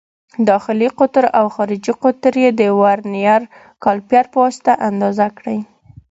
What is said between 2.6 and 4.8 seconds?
ورنیز کالیپر په واسطه